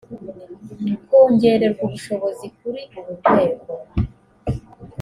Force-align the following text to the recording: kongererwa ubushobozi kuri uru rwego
kongererwa 1.09 1.81
ubushobozi 1.87 2.45
kuri 2.57 2.81
uru 2.97 3.11
rwego 3.19 3.71